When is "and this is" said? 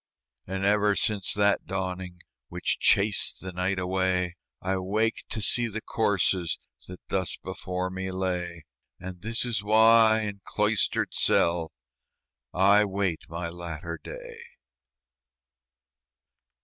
8.99-9.63